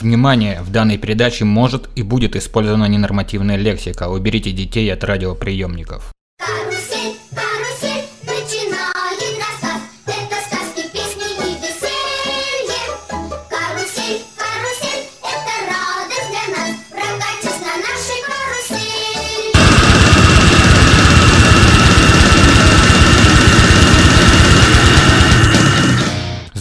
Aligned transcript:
Внимание! 0.00 0.62
В 0.62 0.70
данной 0.70 0.96
передаче 0.96 1.44
может 1.44 1.90
и 1.94 2.02
будет 2.02 2.34
использована 2.34 2.86
ненормативная 2.86 3.56
лексика. 3.56 4.08
Уберите 4.08 4.50
детей 4.50 4.90
от 4.92 5.04
радиоприемников. 5.04 6.12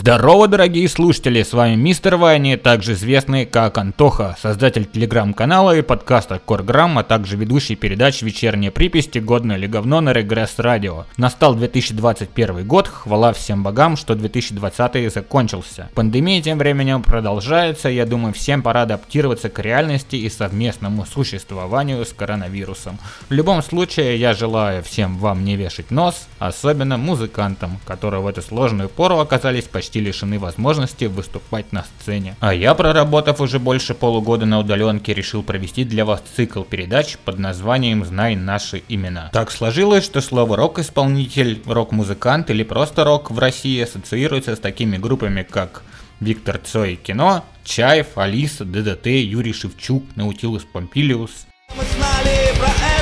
Здорово, 0.09 0.47
дорогие 0.47 0.89
слушатели, 0.89 1.43
с 1.43 1.53
вами 1.53 1.75
Мистер 1.75 2.15
Вайни, 2.15 2.55
также 2.55 2.93
известный 2.93 3.45
как 3.45 3.77
Антоха, 3.77 4.35
создатель 4.41 4.85
телеграм-канала 4.85 5.77
и 5.77 5.83
подкаста 5.83 6.41
Корграмм, 6.43 6.97
а 6.97 7.03
также 7.03 7.37
ведущий 7.37 7.75
передач 7.75 8.23
«Вечерние 8.23 8.71
приписи», 8.71 9.19
«Годное 9.19 9.57
ли 9.57 9.67
говно» 9.67 10.01
на 10.01 10.11
Регресс 10.11 10.57
Радио. 10.57 11.05
Настал 11.17 11.53
2021 11.53 12.65
год, 12.65 12.87
хвала 12.87 13.33
всем 13.33 13.61
богам, 13.61 13.95
что 13.95 14.15
2020 14.15 15.13
закончился. 15.13 15.91
Пандемия 15.93 16.41
тем 16.41 16.57
временем 16.57 17.03
продолжается, 17.03 17.87
я 17.87 18.07
думаю, 18.07 18.33
всем 18.33 18.63
пора 18.63 18.81
адаптироваться 18.81 19.49
к 19.49 19.59
реальности 19.59 20.15
и 20.15 20.27
совместному 20.27 21.05
существованию 21.05 22.03
с 22.03 22.13
коронавирусом. 22.13 22.97
В 23.29 23.33
любом 23.33 23.61
случае, 23.61 24.19
я 24.19 24.33
желаю 24.33 24.81
всем 24.81 25.19
вам 25.19 25.45
не 25.45 25.55
вешать 25.55 25.91
нос, 25.91 26.27
особенно 26.39 26.97
музыкантам, 26.97 27.77
которые 27.85 28.21
в 28.21 28.27
эту 28.27 28.41
сложную 28.41 28.89
пору 28.89 29.19
оказались 29.19 29.65
почти 29.65 29.98
лишены 29.99 30.39
возможности 30.39 31.05
выступать 31.05 31.71
на 31.71 31.83
сцене. 31.83 32.35
А 32.39 32.53
я, 32.53 32.73
проработав 32.73 33.41
уже 33.41 33.59
больше 33.59 33.93
полугода 33.93 34.45
на 34.45 34.59
удаленке, 34.59 35.13
решил 35.13 35.43
провести 35.43 35.83
для 35.83 36.05
вас 36.05 36.23
цикл 36.35 36.63
передач 36.63 37.17
под 37.17 37.39
названием 37.39 38.05
«Знай 38.05 38.35
наши 38.35 38.83
имена». 38.87 39.29
Так 39.33 39.51
сложилось, 39.51 40.05
что 40.05 40.21
слово 40.21 40.57
рок-исполнитель, 40.57 41.61
рок-музыкант 41.65 42.49
или 42.49 42.63
просто 42.63 43.03
рок 43.03 43.31
в 43.31 43.39
России 43.39 43.81
ассоциируется 43.81 44.55
с 44.55 44.59
такими 44.59 44.97
группами, 44.97 45.43
как 45.43 45.83
Виктор 46.19 46.57
Цой 46.57 46.95
Кино, 46.95 47.45
Чаев, 47.63 48.17
Алиса, 48.17 48.65
ДДТ, 48.65 49.07
Юрий 49.07 49.53
Шевчук, 49.53 50.03
Наутилус 50.15 50.65
Помпилиус, 50.73 51.45
Мы 51.75 51.83
знали 51.83 52.57
про 52.57 52.67
это 52.67 52.98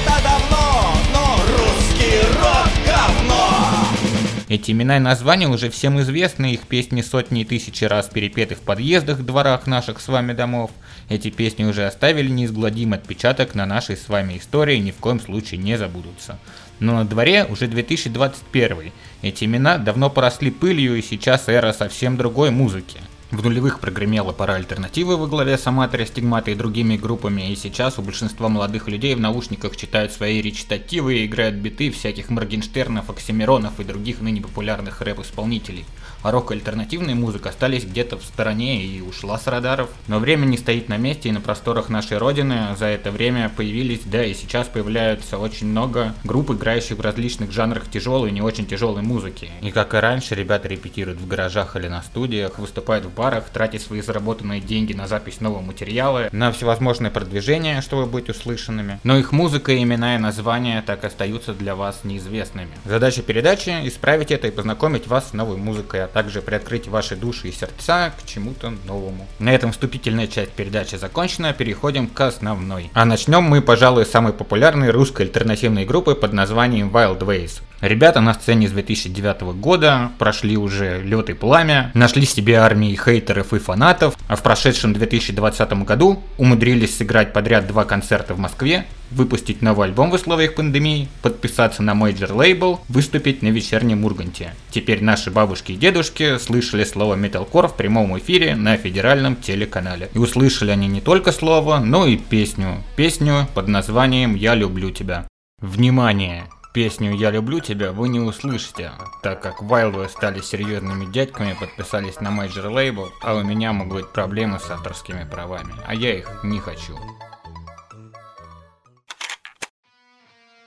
Эти 4.50 4.72
имена 4.72 4.96
и 4.96 5.02
названия 5.02 5.50
уже 5.50 5.70
всем 5.70 6.00
известны, 6.00 6.54
их 6.54 6.62
песни 6.62 7.02
сотни 7.02 7.42
и 7.42 7.46
тысячи 7.46 7.84
раз 7.84 8.08
перепеты 8.08 8.56
в 8.56 8.62
подъездах, 8.62 9.20
дворах 9.20 9.68
наших 9.68 10.00
с 10.00 10.08
вами 10.08 10.32
домов. 10.32 10.72
Эти 11.10 11.30
песни 11.30 11.66
уже 11.66 11.86
оставили 11.86 12.30
неизгладимый 12.30 12.98
отпечаток 12.98 13.56
на 13.56 13.66
нашей 13.66 13.98
с 13.98 14.08
вами 14.08 14.38
истории 14.38 14.78
и 14.78 14.82
ни 14.82 14.92
в 14.92 14.98
коем 14.98 15.20
случае 15.20 15.60
не 15.60 15.78
забудутся. 15.78 16.40
Но 16.80 16.94
на 16.94 17.06
дворе 17.06 17.44
уже 17.44 17.68
2021. 17.68 18.94
Эти 19.22 19.44
имена 19.44 19.78
давно 19.78 20.10
поросли 20.10 20.50
пылью 20.50 20.96
и 20.96 21.02
сейчас 21.02 21.50
эра 21.50 21.74
совсем 21.74 22.16
другой 22.16 22.52
музыки. 22.52 23.00
В 23.30 23.44
нулевых 23.44 23.82
прогремела 23.82 24.32
пора 24.32 24.54
альтернативы 24.54 25.18
во 25.18 25.28
главе 25.28 25.58
с 25.58 25.68
Аматоре, 25.68 26.06
Стигматой 26.06 26.54
и 26.54 26.56
другими 26.56 26.96
группами, 26.96 27.52
и 27.52 27.58
сейчас 27.58 28.00
у 28.00 28.02
большинства 28.02 28.48
молодых 28.48 28.88
людей 28.88 29.16
в 29.16 29.20
наушниках 29.20 29.76
читают 29.76 30.14
свои 30.14 30.42
речитативы 30.42 31.18
и 31.18 31.26
играют 31.26 31.56
биты 31.56 31.92
всяких 31.92 32.30
Моргенштернов, 32.30 33.10
Оксимиронов 33.10 33.82
и 33.82 33.84
других 33.84 34.22
ныне 34.22 34.40
популярных 34.40 35.02
рэп-исполнителей. 35.02 35.84
А 36.24 36.32
рок 36.32 36.52
и 36.52 36.56
альтернативная 36.56 37.16
музыка 37.16 37.50
остались 37.50 37.86
где-то 37.86 38.18
в 38.18 38.24
стороне 38.24 38.84
и 38.84 39.02
ушла 39.02 39.38
с 39.38 39.48
радаров. 39.48 39.90
Но 40.08 40.20
время 40.20 40.46
не 40.46 40.58
стоит 40.58 40.90
на 40.90 40.98
месте, 40.98 41.30
и 41.30 41.32
на 41.32 41.42
просторах 41.42 41.90
нашей 41.90 42.18
родины 42.18 42.76
за 42.78 42.86
это 42.86 43.12
время 43.12 43.50
появились, 43.50 44.02
да 44.06 44.24
и 44.24 44.34
сейчас 44.34 44.68
появляются 44.68 45.38
очень 45.38 45.68
много 45.68 46.14
групп, 46.24 46.52
играющих 46.52 46.98
в 46.98 47.02
различных 47.02 47.52
жанрах 47.52 47.90
тяжелой 47.90 48.30
и 48.30 48.34
не 48.34 48.42
очень 48.42 48.66
тяжелой 48.66 49.02
музыки. 49.02 49.50
И 49.62 49.72
как 49.72 49.94
и 49.94 49.98
раньше, 49.98 50.36
ребята 50.36 50.68
репетируют 50.68 51.20
в 51.20 51.28
гаражах 51.28 51.76
или 51.76 51.88
на 51.88 52.02
студиях, 52.02 52.60
выступают 52.60 53.06
в 53.06 53.14
барах, 53.14 53.50
тратят 53.50 53.82
свои 53.82 54.02
заработанные 54.02 54.62
деньги 54.62 54.94
на 54.94 55.08
запись 55.08 55.42
нового 55.42 55.62
материала, 55.62 56.30
на 56.32 56.52
всевозможное 56.52 57.12
продвижение, 57.12 57.82
чтобы 57.82 58.06
быть 58.06 58.30
услышанными. 58.30 59.00
Но 59.04 59.18
их 59.18 59.32
музыка, 59.32 59.82
имена 59.82 60.16
и 60.16 60.20
названия 60.20 60.82
так 60.82 61.04
остаются 61.04 61.54
для 61.54 61.76
вас 61.76 62.02
неизвестными. 62.04 62.72
Задача 62.86 63.22
передачи– 63.22 63.70
исправить 63.88 64.32
это 64.32 64.48
и 64.48 64.52
познакомить 64.52 65.08
вас 65.08 65.30
с 65.30 65.34
новой 65.34 65.58
музыкой, 65.58 66.07
также 66.08 66.42
приоткрыть 66.42 66.88
ваши 66.88 67.16
души 67.16 67.50
и 67.50 67.52
сердца 67.52 68.12
к 68.18 68.26
чему-то 68.26 68.74
новому. 68.86 69.28
На 69.40 69.54
этом 69.54 69.72
вступительная 69.72 70.28
часть 70.28 70.52
передачи 70.52 70.96
закончена, 70.96 71.54
переходим 71.54 72.08
к 72.08 72.22
основной. 72.22 72.90
А 72.94 73.06
начнем 73.06 73.44
мы, 73.44 73.62
пожалуй, 73.62 74.06
с 74.06 74.12
самой 74.12 74.34
популярной 74.34 74.90
русской 74.90 75.24
альтернативной 75.24 75.86
группы 75.86 76.16
под 76.16 76.34
названием 76.34 76.90
Wild 76.90 77.20
Ways. 77.20 77.62
Ребята 77.82 78.22
на 78.22 78.34
сцене 78.34 78.68
с 78.68 78.72
2009 78.72 79.42
года 79.60 80.12
прошли 80.18 80.58
уже 80.58 81.02
лед 81.04 81.30
и 81.30 81.34
пламя, 81.34 81.92
нашли 81.94 82.26
себе 82.26 82.56
армии 82.56 82.96
хейтеров 82.96 83.54
и 83.54 83.60
фанатов, 83.60 84.18
а 84.28 84.36
в 84.36 84.42
прошедшем 84.42 84.94
2020 84.94 85.74
году 85.84 86.24
умудрились 86.38 86.98
сыграть 86.98 87.34
подряд 87.34 87.68
два 87.68 87.86
концерта 87.86 88.34
в 88.34 88.40
Москве, 88.40 88.88
выпустить 89.12 89.62
новый 89.62 89.88
альбом 89.88 90.10
в 90.10 90.16
условиях 90.16 90.56
пандемии, 90.56 91.08
подписаться 91.22 91.84
на 91.84 91.94
major 91.94 92.34
label, 92.34 92.82
выступить 92.90 93.44
на 93.44 93.50
вечернем 93.50 94.06
Урганте. 94.06 94.54
Теперь 94.72 95.04
наши 95.04 95.30
бабушки 95.30 95.74
и 95.74 95.78
дедушки 95.78 96.40
слышали 96.40 96.84
слово 96.84 97.14
металкор 97.14 97.68
в 97.68 97.76
прямом 97.76 98.18
эфире 98.18 98.56
на 98.56 98.76
федеральном 98.78 99.36
телеканале. 99.36 100.10
И 100.16 100.18
услышали 100.18 100.72
они 100.72 100.88
не 100.88 101.02
только 101.02 101.32
слово, 101.32 101.78
но 101.78 102.08
и 102.08 102.18
песню. 102.18 102.84
Песню 102.96 103.48
под 103.54 103.68
названием 103.68 104.34
«Я 104.34 104.56
люблю 104.56 104.90
тебя». 104.90 105.28
Внимание! 105.62 106.46
Песню 106.78 107.16
«Я 107.16 107.32
люблю 107.32 107.60
тебя» 107.60 107.92
вы 107.92 108.08
не 108.08 108.20
услышите, 108.20 108.92
так 109.24 109.42
как 109.42 109.64
Wild 109.64 109.86
Ways 109.86 110.08
стали 110.10 110.42
серьезными 110.42 111.12
дядьками, 111.12 111.58
подписались 111.60 112.22
на 112.22 112.30
major 112.30 112.68
label, 112.68 113.12
а 113.24 113.34
у 113.34 113.44
меня 113.44 113.74
могут 113.74 113.94
быть 114.04 114.14
проблемы 114.14 114.60
с 114.60 114.70
авторскими 114.70 115.28
правами, 115.28 115.74
а 115.88 115.96
я 115.96 116.14
их 116.14 116.30
не 116.44 116.60
хочу. 116.60 116.96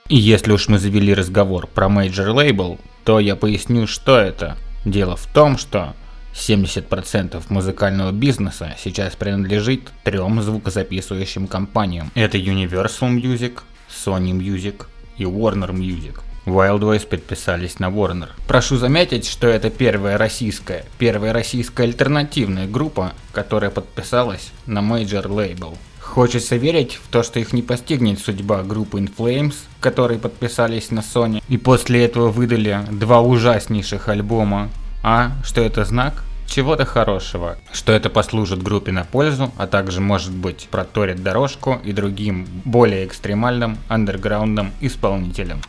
И 0.09 0.17
если 0.17 0.51
уж 0.51 0.67
мы 0.67 0.79
завели 0.79 1.13
разговор 1.13 1.65
про 1.65 1.87
major 1.87 2.31
label, 2.31 2.77
то 3.05 3.21
я 3.21 3.37
поясню, 3.37 3.87
что 3.87 4.17
это. 4.17 4.57
Дело 4.83 5.15
в 5.15 5.27
том, 5.27 5.57
что 5.57 5.95
70% 6.33 7.41
музыкального 7.47 8.11
бизнеса 8.11 8.75
сейчас 8.77 9.15
принадлежит 9.15 9.89
трем 10.03 10.41
звукозаписывающим 10.41 11.47
компаниям. 11.47 12.11
Это 12.15 12.37
Universal 12.37 13.15
Music, 13.15 13.61
Sony 13.89 14.33
Music 14.33 14.87
и 15.21 15.25
Warner 15.25 15.71
Music. 15.71 16.19
Wildways 16.45 17.07
подписались 17.07 17.79
на 17.79 17.89
Warner. 17.89 18.29
Прошу 18.47 18.77
заметить, 18.77 19.27
что 19.27 19.47
это 19.47 19.69
первая 19.69 20.17
российская, 20.17 20.85
первая 20.97 21.33
российская 21.33 21.83
альтернативная 21.83 22.67
группа, 22.67 23.13
которая 23.31 23.69
подписалась 23.69 24.51
на 24.65 24.79
Major 24.79 25.25
Label. 25.27 25.77
Хочется 25.99 26.55
верить 26.55 26.99
в 27.01 27.09
то, 27.09 27.21
что 27.21 27.39
их 27.39 27.53
не 27.53 27.61
постигнет 27.61 28.19
судьба 28.19 28.63
группы 28.63 28.99
In 28.99 29.09
Flames, 29.15 29.53
которые 29.79 30.19
подписались 30.19 30.89
на 30.89 30.99
Sony, 31.01 31.43
и 31.47 31.57
после 31.57 32.03
этого 32.03 32.29
выдали 32.31 32.79
два 32.91 33.21
ужаснейших 33.21 34.09
альбома. 34.09 34.69
А 35.03 35.33
что 35.43 35.61
это 35.61 35.85
знак? 35.85 36.23
Чего-то 36.51 36.83
хорошего, 36.83 37.57
что 37.71 37.93
это 37.93 38.09
послужит 38.09 38.61
группе 38.61 38.91
на 38.91 39.05
пользу, 39.05 39.53
а 39.57 39.67
также 39.67 40.01
может 40.01 40.33
быть 40.33 40.67
проторит 40.69 41.23
дорожку 41.23 41.79
и 41.81 41.93
другим 41.93 42.45
более 42.65 43.05
экстремальным 43.05 43.77
андерграундным 43.87 44.73
исполнителям. 44.81 45.61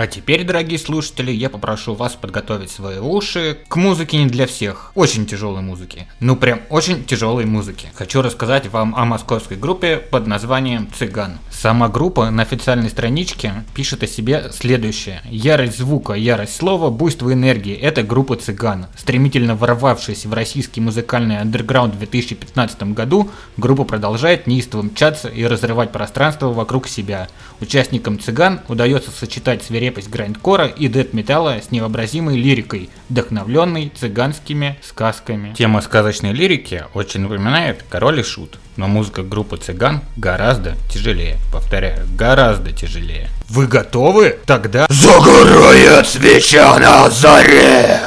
А 0.00 0.06
теперь, 0.06 0.44
дорогие 0.44 0.78
слушатели, 0.78 1.30
я 1.30 1.50
попрошу 1.50 1.94
вас 1.94 2.14
подготовить 2.14 2.70
свои 2.70 2.96
уши 2.96 3.58
к 3.68 3.76
музыке 3.76 4.16
не 4.16 4.30
для 4.30 4.46
всех. 4.46 4.92
Очень 4.94 5.26
тяжелой 5.26 5.60
музыке. 5.60 6.06
Ну 6.20 6.36
прям 6.36 6.62
очень 6.70 7.04
тяжелой 7.04 7.44
музыке. 7.44 7.88
Хочу 7.94 8.22
рассказать 8.22 8.66
вам 8.68 8.94
о 8.96 9.04
московской 9.04 9.58
группе 9.58 9.98
под 9.98 10.26
названием 10.26 10.88
«Цыган». 10.98 11.38
Сама 11.50 11.90
группа 11.90 12.30
на 12.30 12.44
официальной 12.44 12.88
страничке 12.88 13.52
пишет 13.74 14.02
о 14.02 14.06
себе 14.06 14.50
следующее. 14.54 15.20
Ярость 15.26 15.76
звука, 15.76 16.14
ярость 16.14 16.56
слова, 16.56 16.88
буйство 16.88 17.30
энергии– 17.30 17.74
это 17.76 18.02
группа 18.02 18.36
«Цыган». 18.36 18.86
Стремительно 18.96 19.54
ворвавшись 19.54 20.24
в 20.24 20.32
российский 20.32 20.80
музыкальный 20.80 21.38
андерграунд 21.38 21.94
в 21.96 21.98
2015 21.98 22.94
году, 22.94 23.30
группа 23.58 23.84
продолжает 23.84 24.46
неистово 24.46 24.80
мчаться 24.80 25.28
и 25.28 25.44
разрывать 25.44 25.92
пространство 25.92 26.46
вокруг 26.46 26.88
себя. 26.88 27.28
Участникам 27.60 28.18
«Цыган» 28.18 28.60
удается 28.68 29.10
сочетать 29.10 29.62
свирепость 29.62 29.89
грандкора 30.08 30.66
и 30.66 30.88
дэт-металла 30.88 31.60
с 31.66 31.70
невообразимой 31.70 32.36
лирикой, 32.36 32.90
вдохновленной 33.08 33.92
цыганскими 33.94 34.78
сказками. 34.82 35.54
Тема 35.54 35.80
сказочной 35.80 36.32
лирики 36.32 36.84
очень 36.94 37.20
напоминает 37.20 37.84
«Король 37.88 38.20
и 38.20 38.22
Шут», 38.22 38.58
но 38.76 38.86
музыка 38.86 39.22
группы 39.22 39.56
«Цыган» 39.56 40.00
гораздо 40.16 40.76
тяжелее. 40.92 41.36
Повторяю, 41.52 42.06
гораздо 42.16 42.72
тяжелее. 42.72 43.28
Вы 43.48 43.66
готовы? 43.66 44.38
Тогда... 44.46 44.86
Загорает 44.88 46.06
свеча 46.06 46.78
на 46.78 47.10
заре. 47.10 48.00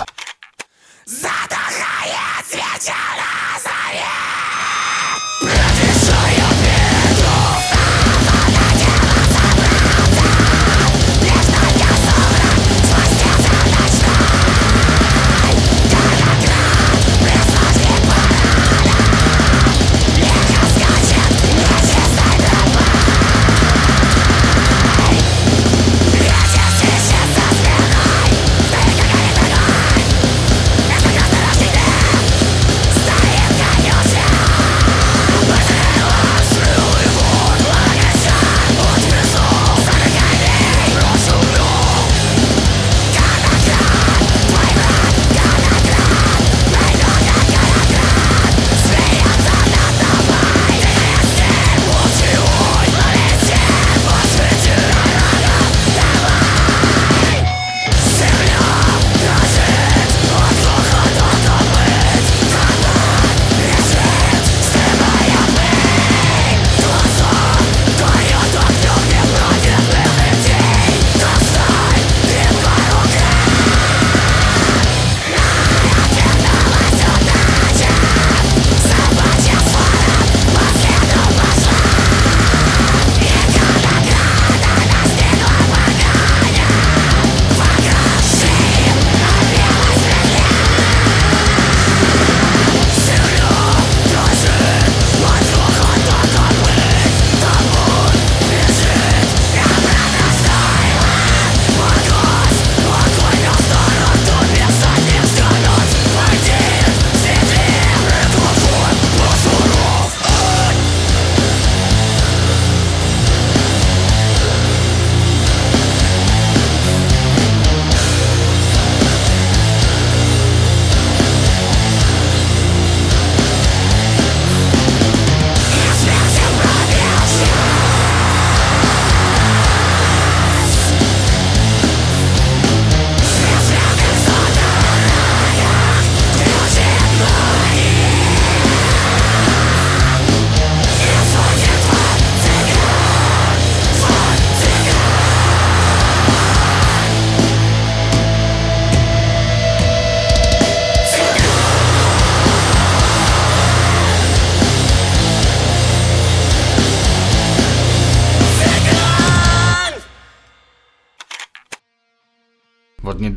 Задыхает 1.06 1.93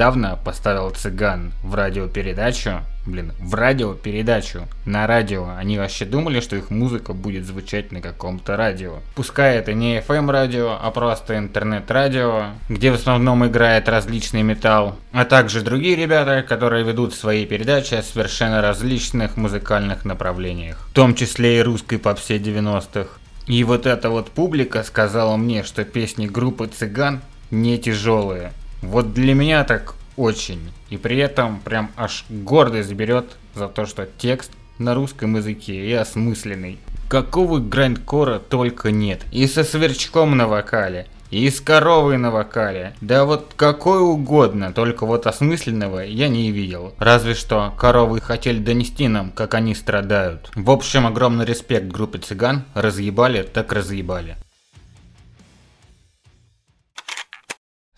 недавно 0.06 0.38
поставил 0.44 0.90
цыган 0.90 1.52
в 1.64 1.74
радиопередачу, 1.74 2.82
блин, 3.06 3.32
в 3.40 3.54
радиопередачу 3.54 4.68
на 4.84 5.04
радио. 5.08 5.48
Они 5.58 5.78
вообще 5.78 6.04
думали, 6.04 6.38
что 6.38 6.54
их 6.54 6.70
музыка 6.70 7.12
будет 7.12 7.44
звучать 7.44 7.90
на 7.90 8.00
каком-то 8.00 8.56
радио. 8.56 9.00
Пускай 9.16 9.56
это 9.56 9.72
не 9.72 9.98
FM 9.98 10.30
радио, 10.30 10.78
а 10.80 10.92
просто 10.92 11.36
интернет-радио, 11.36 12.50
где 12.68 12.92
в 12.92 12.94
основном 12.94 13.44
играет 13.48 13.88
различный 13.88 14.44
металл, 14.44 14.94
а 15.10 15.24
также 15.24 15.60
другие 15.60 15.96
ребята, 15.96 16.44
которые 16.48 16.84
ведут 16.84 17.12
свои 17.12 17.44
передачи 17.44 17.94
о 17.94 18.02
совершенно 18.04 18.62
различных 18.62 19.36
музыкальных 19.36 20.04
направлениях, 20.04 20.86
в 20.88 20.94
том 20.94 21.16
числе 21.16 21.58
и 21.58 21.62
русской 21.62 21.96
попсе 21.96 22.36
90-х. 22.36 23.08
И 23.48 23.64
вот 23.64 23.86
эта 23.86 24.08
вот 24.10 24.30
публика 24.30 24.84
сказала 24.84 25.36
мне, 25.36 25.64
что 25.64 25.84
песни 25.84 26.28
группы 26.28 26.68
«Цыган» 26.68 27.22
не 27.50 27.76
тяжелые. 27.76 28.52
Вот 28.82 29.12
для 29.14 29.34
меня 29.34 29.64
так 29.64 29.94
очень. 30.16 30.70
И 30.90 30.96
при 30.96 31.18
этом 31.18 31.60
прям 31.60 31.90
аж 31.96 32.24
гордость 32.28 32.92
берет 32.92 33.36
за 33.54 33.68
то, 33.68 33.86
что 33.86 34.06
текст 34.18 34.52
на 34.78 34.94
русском 34.94 35.36
языке 35.36 35.86
и 35.86 35.92
осмысленный. 35.92 36.78
Какого 37.08 37.58
грандкора 37.58 38.38
только 38.38 38.90
нет. 38.90 39.22
И 39.32 39.46
со 39.46 39.62
сверчком 39.62 40.36
на 40.36 40.48
вокале, 40.48 41.06
и 41.30 41.48
с 41.50 41.60
коровой 41.60 42.18
на 42.18 42.30
вокале. 42.30 42.94
Да 43.00 43.24
вот 43.24 43.52
какой 43.56 44.00
угодно, 44.00 44.72
только 44.72 45.06
вот 45.06 45.26
осмысленного 45.26 46.00
я 46.00 46.28
не 46.28 46.50
видел. 46.50 46.94
Разве 46.98 47.34
что 47.34 47.74
коровы 47.78 48.20
хотели 48.20 48.58
донести 48.58 49.08
нам, 49.08 49.30
как 49.30 49.54
они 49.54 49.74
страдают. 49.74 50.50
В 50.54 50.70
общем, 50.70 51.06
огромный 51.06 51.44
респект 51.44 51.86
группе 51.86 52.18
цыган. 52.18 52.64
Разъебали, 52.74 53.42
так 53.42 53.72
разъебали. 53.72 54.36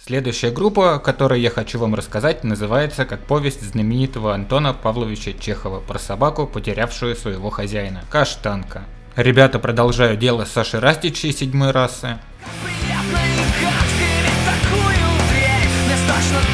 Следующая 0.08 0.50
группа, 0.50 0.94
о 0.94 0.98
которой 1.00 1.38
я 1.38 1.50
хочу 1.50 1.78
вам 1.78 1.94
рассказать, 1.94 2.42
называется 2.42 3.04
как 3.04 3.20
повесть 3.26 3.60
знаменитого 3.60 4.32
Антона 4.32 4.72
Павловича 4.72 5.34
Чехова 5.34 5.80
про 5.80 5.98
собаку, 5.98 6.46
потерявшую 6.46 7.14
своего 7.14 7.50
хозяина. 7.50 8.02
Каштанка. 8.08 8.84
Ребята 9.16 9.58
продолжают 9.58 10.18
дело 10.18 10.46
Саши 10.46 10.80
Растича 10.80 11.28
из 11.28 11.36
седьмой 11.36 11.72
расы. 11.72 12.16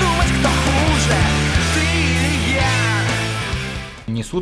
Думать, 0.00 0.28
кто 0.40 0.73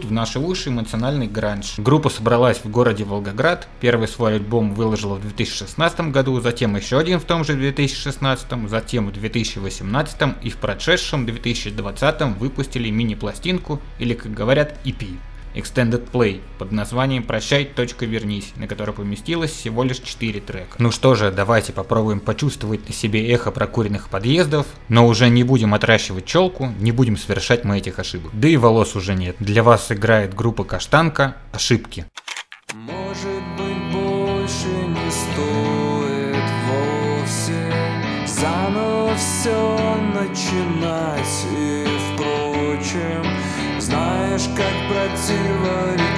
в 0.00 0.12
наши 0.12 0.38
уши 0.38 0.70
эмоциональный 0.70 1.26
гранж. 1.26 1.74
Группа 1.78 2.08
собралась 2.08 2.58
в 2.58 2.70
городе 2.70 3.04
Волгоград, 3.04 3.68
первый 3.80 4.08
свой 4.08 4.36
альбом 4.36 4.74
выложила 4.74 5.14
в 5.14 5.20
2016 5.22 6.12
году, 6.12 6.40
затем 6.40 6.74
еще 6.76 6.98
один 6.98 7.20
в 7.20 7.24
том 7.24 7.44
же 7.44 7.54
2016, 7.54 8.68
затем 8.68 9.08
в 9.08 9.12
2018 9.12 10.16
и 10.42 10.50
в 10.50 10.56
прошедшем 10.56 11.26
2020 11.26 12.38
выпустили 12.38 12.90
мини-пластинку, 12.90 13.80
или 13.98 14.14
как 14.14 14.32
говорят, 14.32 14.76
EP. 14.84 15.06
Extended 15.54 16.10
Play 16.10 16.40
под 16.58 16.72
названием 16.72 17.22
«Прощай, 17.22 17.64
точка, 17.64 18.06
вернись», 18.06 18.52
на 18.56 18.66
которой 18.66 18.92
поместилось 18.92 19.50
всего 19.50 19.82
лишь 19.84 19.98
4 20.00 20.40
трека. 20.40 20.76
Ну 20.78 20.90
что 20.90 21.14
же, 21.14 21.30
давайте 21.30 21.72
попробуем 21.72 22.20
почувствовать 22.20 22.88
на 22.88 22.94
себе 22.94 23.30
эхо 23.30 23.50
прокуренных 23.50 24.08
подъездов, 24.08 24.66
но 24.88 25.06
уже 25.06 25.28
не 25.28 25.44
будем 25.44 25.74
отращивать 25.74 26.24
челку, 26.24 26.72
не 26.78 26.92
будем 26.92 27.16
совершать 27.16 27.64
мы 27.64 27.78
этих 27.78 27.98
ошибок. 27.98 28.30
Да 28.32 28.48
и 28.48 28.56
волос 28.56 28.96
уже 28.96 29.14
нет. 29.14 29.36
Для 29.38 29.62
вас 29.62 29.90
играет 29.92 30.34
группа 30.34 30.64
Каштанка 30.64 31.36
«Ошибки». 31.52 32.06
Может 32.74 33.42
быть 33.58 33.92
больше 33.92 34.68
не 34.68 35.10
стоит 35.10 36.50
вовсе 36.66 37.52
Заново 38.26 39.14
все 39.16 39.96
начинать 40.14 41.46
как 44.56 44.74
противоречивы 44.88 46.11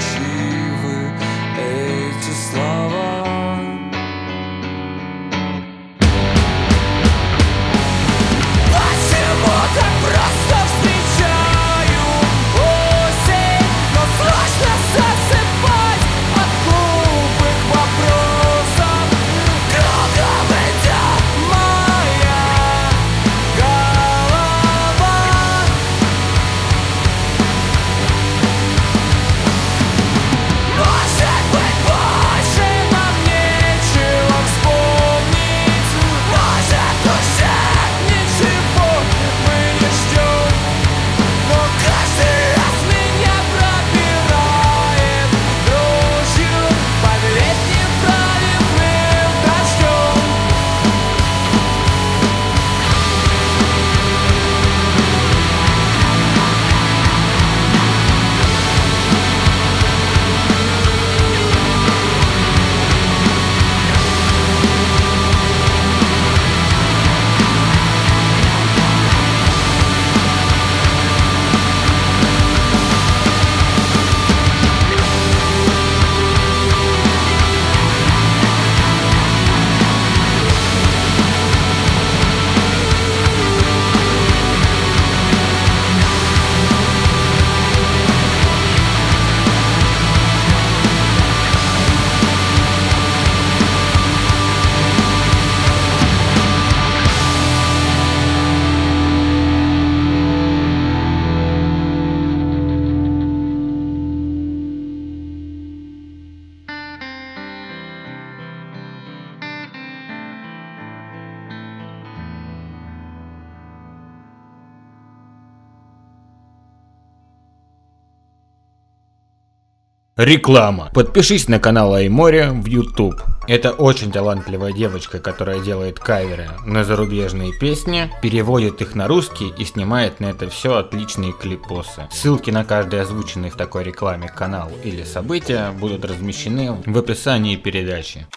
Реклама. 120.16 120.92
Подпишись 120.94 121.48
на 121.48 121.58
канал 121.58 121.92
Айморе 121.92 122.52
в 122.52 122.66
YouTube. 122.66 123.20
Это 123.48 123.72
очень 123.72 124.12
талантливая 124.12 124.72
девочка, 124.72 125.18
которая 125.18 125.58
делает 125.58 125.98
каверы 125.98 126.50
на 126.64 126.84
зарубежные 126.84 127.52
песни, 127.52 128.12
переводит 128.22 128.80
их 128.80 128.94
на 128.94 129.08
русский 129.08 129.52
и 129.58 129.64
снимает 129.64 130.20
на 130.20 130.26
это 130.26 130.48
все 130.48 130.76
отличные 130.76 131.32
клипосы. 131.32 132.06
Ссылки 132.12 132.52
на 132.52 132.64
каждый 132.64 133.00
озвученный 133.00 133.50
в 133.50 133.56
такой 133.56 133.82
рекламе 133.82 134.28
канал 134.28 134.70
или 134.84 135.02
события 135.02 135.72
будут 135.72 136.04
размещены 136.04 136.80
в 136.86 136.96
описании 136.96 137.56
передачи. 137.56 138.28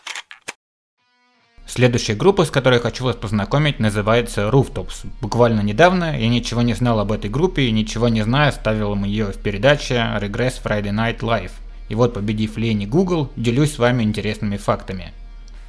Следующая 1.68 2.16
группа, 2.16 2.46
с 2.46 2.50
которой 2.50 2.76
я 2.76 2.82
хочу 2.82 3.04
вас 3.04 3.16
познакомить, 3.16 3.80
называется 3.80 4.50
Rooftops. 4.50 5.06
Буквально 5.22 5.62
недавно 5.62 6.20
я 6.20 6.28
ничего 6.28 6.64
не 6.64 6.74
знал 6.74 7.00
об 7.00 7.12
этой 7.12 7.30
группе 7.30 7.66
и 7.66 7.72
ничего 7.72 8.08
не 8.08 8.24
зная 8.24 8.52
ставил 8.52 8.94
им 8.94 9.04
ее 9.04 9.28
в 9.28 9.38
передаче 9.38 9.96
Regress 10.20 10.56
Friday 10.64 10.92
Night 10.92 11.20
Live. 11.20 11.52
И 11.90 11.96
вот, 11.96 12.14
победив 12.14 12.58
лени 12.58 12.86
Google, 12.86 13.32
делюсь 13.36 13.74
с 13.74 13.80
вами 13.80 14.04
интересными 14.04 14.58
фактами. 14.58 15.14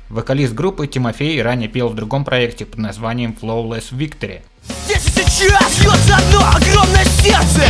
Вокалист 0.08 0.54
группы 0.54 0.86
Тимофей 0.86 1.40
ранее 1.42 1.68
пел 1.68 1.88
в 1.88 1.94
другом 1.94 2.24
проекте 2.24 2.64
под 2.64 2.78
названием 2.78 3.36
Flawless 3.40 3.92
Victory. 3.92 4.40
Здесь 4.86 5.06
и 5.06 5.10
сейчас 5.10 5.80
бьется 5.80 6.16
одно 6.16 6.40
огромное 6.56 7.04
сердце 7.04 7.62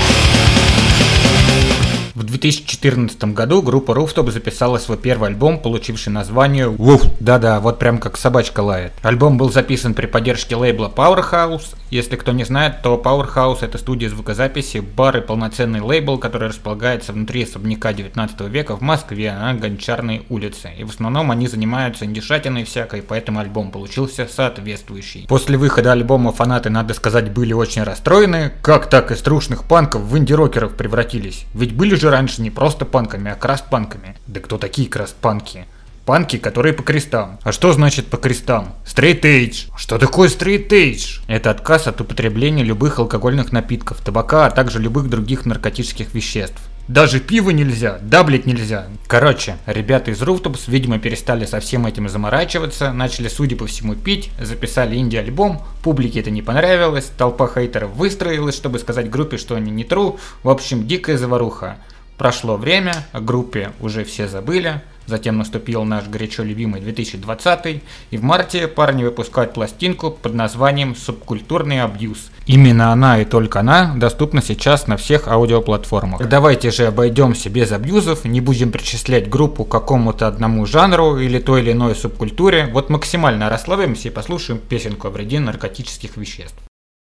В 2.18 2.24
2014 2.24 3.32
году 3.32 3.62
группа 3.62 3.92
Rooftop 3.92 4.32
записала 4.32 4.78
свой 4.78 4.98
первый 4.98 5.28
альбом, 5.28 5.60
получивший 5.60 6.08
название 6.08 6.66
Вуф. 6.66 7.02
Да-да, 7.20 7.60
вот 7.60 7.78
прям 7.78 7.98
как 7.98 8.16
собачка 8.16 8.58
лает. 8.58 8.92
Альбом 9.02 9.38
был 9.38 9.52
записан 9.52 9.94
при 9.94 10.06
поддержке 10.06 10.56
лейбла 10.56 10.92
Powerhouse. 10.92 11.76
Если 11.90 12.16
кто 12.16 12.32
не 12.32 12.42
знает, 12.42 12.82
то 12.82 13.00
Powerhouse 13.02 13.58
это 13.62 13.78
студия 13.78 14.08
звукозаписи, 14.08 14.78
бар 14.80 15.18
и 15.18 15.20
полноценный 15.20 15.80
лейбл, 15.80 16.18
который 16.18 16.48
располагается 16.48 17.12
внутри 17.12 17.44
особняка 17.44 17.92
19 17.92 18.40
века 18.48 18.74
в 18.74 18.80
Москве 18.80 19.32
на 19.32 19.54
Гончарной 19.54 20.26
улице. 20.28 20.72
И 20.76 20.82
в 20.82 20.90
основном 20.90 21.30
они 21.30 21.46
занимаются 21.46 22.04
индишатиной 22.04 22.64
всякой, 22.64 23.00
поэтому 23.00 23.38
альбом 23.38 23.70
получился 23.70 24.26
соответствующий. 24.28 25.24
После 25.28 25.56
выхода 25.56 25.92
альбома 25.92 26.32
фанаты, 26.32 26.68
надо 26.68 26.94
сказать, 26.94 27.30
были 27.30 27.52
очень 27.52 27.84
расстроены. 27.84 28.50
Как 28.60 28.90
так 28.90 29.12
из 29.12 29.22
трушных 29.22 29.62
панков 29.62 30.02
в 30.02 30.18
инди-рокеров 30.18 30.74
превратились? 30.74 31.44
Ведь 31.54 31.76
были 31.76 31.94
же 31.94 32.07
раньше 32.10 32.42
не 32.42 32.50
просто 32.50 32.84
панками, 32.84 33.30
а 33.30 33.34
краст-панками. 33.34 34.16
Да 34.26 34.40
кто 34.40 34.58
такие 34.58 34.88
краст-панки? 34.88 35.66
Панки, 36.04 36.38
которые 36.38 36.72
по 36.72 36.82
крестам. 36.82 37.38
А 37.42 37.52
что 37.52 37.72
значит 37.72 38.06
по 38.06 38.16
крестам? 38.16 38.74
Straight 38.86 39.20
edge. 39.22 39.70
Что 39.76 39.98
такое 39.98 40.28
straight 40.28 40.68
edge? 40.70 41.20
Это 41.26 41.50
отказ 41.50 41.86
от 41.86 42.00
употребления 42.00 42.64
любых 42.64 42.98
алкогольных 42.98 43.52
напитков, 43.52 44.00
табака, 44.00 44.46
а 44.46 44.50
также 44.50 44.80
любых 44.80 45.10
других 45.10 45.44
наркотических 45.44 46.14
веществ. 46.14 46.58
Даже 46.88 47.20
пиво 47.20 47.50
нельзя, 47.50 47.98
даблить 48.00 48.46
нельзя. 48.46 48.86
Короче, 49.06 49.58
ребята 49.66 50.10
из 50.10 50.22
Rooftops, 50.22 50.62
видимо, 50.68 50.98
перестали 50.98 51.44
со 51.44 51.60
всем 51.60 51.84
этим 51.84 52.08
заморачиваться, 52.08 52.94
начали, 52.94 53.28
судя 53.28 53.56
по 53.56 53.66
всему, 53.66 53.94
пить, 53.94 54.30
записали 54.40 54.96
инди-альбом, 54.96 55.60
публике 55.82 56.20
это 56.20 56.30
не 56.30 56.40
понравилось, 56.40 57.12
толпа 57.18 57.46
хейтеров 57.46 57.90
выстроилась, 57.90 58.56
чтобы 58.56 58.78
сказать 58.78 59.10
группе, 59.10 59.36
что 59.36 59.54
они 59.54 59.70
не 59.70 59.84
тру, 59.84 60.18
в 60.42 60.48
общем, 60.48 60.86
дикая 60.86 61.18
заваруха. 61.18 61.76
Прошло 62.18 62.56
время, 62.56 63.06
о 63.12 63.20
группе 63.20 63.70
уже 63.78 64.02
все 64.02 64.26
забыли, 64.26 64.82
затем 65.06 65.38
наступил 65.38 65.84
наш 65.84 66.08
горячо 66.08 66.42
любимый 66.42 66.80
2020, 66.80 67.80
и 68.10 68.16
в 68.16 68.24
марте 68.24 68.66
парни 68.66 69.04
выпускают 69.04 69.54
пластинку 69.54 70.10
под 70.10 70.34
названием 70.34 70.96
«Субкультурный 70.96 71.80
абьюз». 71.80 72.32
Именно 72.46 72.90
она 72.90 73.20
и 73.20 73.24
только 73.24 73.60
она 73.60 73.94
доступна 73.94 74.42
сейчас 74.42 74.88
на 74.88 74.96
всех 74.96 75.28
аудиоплатформах. 75.28 76.28
Давайте 76.28 76.72
же 76.72 76.88
обойдемся 76.88 77.50
без 77.50 77.70
абьюзов, 77.70 78.24
не 78.24 78.40
будем 78.40 78.72
причислять 78.72 79.30
группу 79.30 79.64
к 79.64 79.70
какому-то 79.70 80.26
одному 80.26 80.66
жанру 80.66 81.18
или 81.18 81.38
той 81.38 81.60
или 81.60 81.70
иной 81.70 81.94
субкультуре, 81.94 82.68
вот 82.72 82.90
максимально 82.90 83.48
расслабимся 83.48 84.08
и 84.08 84.10
послушаем 84.10 84.58
песенку 84.58 85.06
о 85.06 85.10
вреде 85.10 85.38
наркотических 85.38 86.16
веществ. 86.16 86.58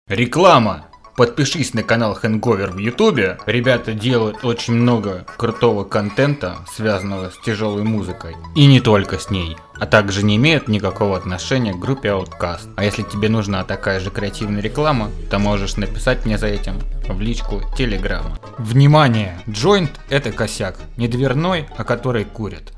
Реклама! 0.09 0.87
Подпишись 1.17 1.75
на 1.75 1.83
канал 1.83 2.19
Hangover 2.23 2.71
в 2.71 2.79
Ютубе. 2.79 3.39
Ребята 3.47 3.93
делают 3.93 4.45
очень 4.45 4.75
много 4.75 5.27
крутого 5.37 5.85
контента, 5.85 6.59
связанного 6.75 7.31
с 7.31 7.39
тяжелой 7.45 7.83
музыкой. 7.83 8.37
И 8.55 8.67
не 8.67 8.81
только 8.81 9.19
с 9.19 9.31
ней. 9.31 9.57
А 9.79 9.87
также 9.87 10.25
не 10.25 10.37
имеют 10.37 10.69
никакого 10.69 11.17
отношения 11.17 11.73
к 11.73 11.79
группе 11.79 12.09
Outcast. 12.09 12.73
А 12.77 12.85
если 12.85 13.03
тебе 13.03 13.29
нужна 13.29 13.65
такая 13.65 14.01
же 14.01 14.11
креативная 14.11 14.63
реклама, 14.63 15.11
то 15.31 15.39
можешь 15.39 15.77
написать 15.77 16.25
мне 16.27 16.39
за 16.39 16.47
этим 16.47 16.79
в 17.09 17.21
личку 17.21 17.63
Телеграма. 17.77 18.39
Внимание! 18.59 19.41
Джойнт 19.49 20.01
это 20.09 20.33
косяк. 20.33 20.77
Не 20.97 21.09
дверной, 21.09 21.67
а 21.77 21.85
который 21.85 22.25
курит. 22.25 22.73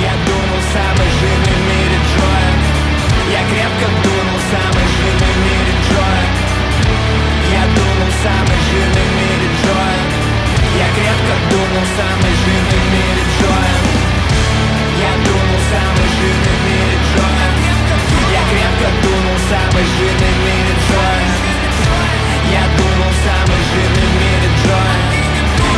Я 0.00 0.12
дунул 0.26 0.62
самый 0.72 1.06
мире 1.22 1.98
Я 3.32 3.40
крепко 3.48 4.02
дунул 4.02 4.17
жирный 19.98 20.32
в 20.32 20.38
мире 20.46 20.74
Я 22.52 22.62
дунул 22.76 23.12
самый 23.26 23.60
жирный 23.70 24.06
в 24.06 24.14
мире 24.22 24.48
джойнт 24.62 25.10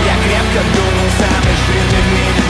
Я 0.04 0.14
крепко 0.24 0.60
дунул 0.74 1.10
самый 1.18 1.56
жирный 1.66 2.02
в 2.02 2.12
мире 2.12 2.49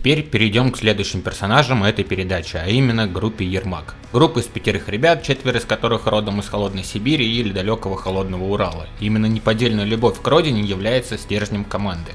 теперь 0.00 0.22
перейдем 0.22 0.70
к 0.72 0.78
следующим 0.78 1.20
персонажам 1.20 1.84
этой 1.84 2.04
передачи, 2.04 2.56
а 2.56 2.66
именно 2.66 3.06
группе 3.06 3.44
Ермак. 3.44 3.96
Группа 4.14 4.38
из 4.38 4.46
пятерых 4.46 4.88
ребят, 4.88 5.22
четверо 5.22 5.58
из 5.58 5.66
которых 5.66 6.06
родом 6.06 6.40
из 6.40 6.48
холодной 6.48 6.84
Сибири 6.84 7.30
или 7.30 7.52
далекого 7.52 7.98
холодного 7.98 8.44
Урала. 8.44 8.86
Именно 8.98 9.26
неподдельная 9.26 9.84
любовь 9.84 10.18
к 10.22 10.26
родине 10.26 10.62
является 10.62 11.18
стержнем 11.18 11.64
команды. 11.64 12.12